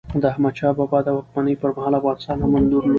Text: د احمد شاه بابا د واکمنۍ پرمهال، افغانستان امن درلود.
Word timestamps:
د 0.21 0.23
احمد 0.31 0.53
شاه 0.59 0.73
بابا 0.79 0.99
د 1.03 1.07
واکمنۍ 1.17 1.55
پرمهال، 1.61 1.93
افغانستان 1.95 2.37
امن 2.45 2.63
درلود. 2.71 2.89